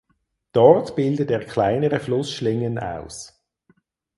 [0.51, 3.39] Dort bildet er kleinere Flussschlingen aus.